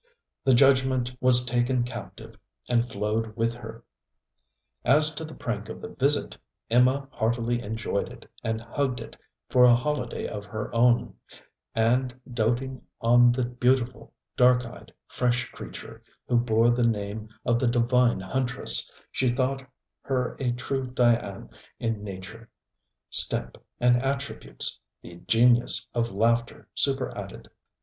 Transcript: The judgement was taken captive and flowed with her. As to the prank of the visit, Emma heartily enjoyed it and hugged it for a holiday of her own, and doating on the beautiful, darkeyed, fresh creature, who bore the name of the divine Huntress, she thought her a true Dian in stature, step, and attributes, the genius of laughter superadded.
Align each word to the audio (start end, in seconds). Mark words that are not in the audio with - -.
The 0.43 0.55
judgement 0.55 1.15
was 1.21 1.45
taken 1.45 1.83
captive 1.83 2.35
and 2.67 2.89
flowed 2.89 3.37
with 3.37 3.53
her. 3.53 3.83
As 4.83 5.13
to 5.13 5.23
the 5.23 5.35
prank 5.35 5.69
of 5.69 5.79
the 5.79 5.89
visit, 5.89 6.35
Emma 6.71 7.07
heartily 7.11 7.61
enjoyed 7.61 8.09
it 8.11 8.27
and 8.43 8.63
hugged 8.63 8.99
it 8.99 9.15
for 9.51 9.63
a 9.63 9.75
holiday 9.75 10.27
of 10.27 10.43
her 10.47 10.73
own, 10.73 11.13
and 11.75 12.19
doating 12.33 12.81
on 12.99 13.31
the 13.31 13.45
beautiful, 13.45 14.11
darkeyed, 14.35 14.91
fresh 15.05 15.51
creature, 15.51 16.01
who 16.27 16.35
bore 16.37 16.71
the 16.71 16.81
name 16.87 17.29
of 17.45 17.59
the 17.59 17.67
divine 17.67 18.21
Huntress, 18.21 18.91
she 19.11 19.29
thought 19.29 19.63
her 20.01 20.35
a 20.39 20.51
true 20.53 20.87
Dian 20.87 21.47
in 21.79 22.01
stature, 22.03 22.49
step, 23.11 23.55
and 23.79 23.97
attributes, 23.97 24.79
the 25.03 25.17
genius 25.27 25.85
of 25.93 26.09
laughter 26.11 26.67
superadded. 26.73 27.51